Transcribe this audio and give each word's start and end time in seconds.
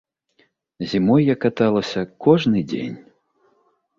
Зімой 0.93 1.27
я 1.31 1.35
каталася 1.43 2.01
кожны 2.27 2.59
дзень. 2.71 2.97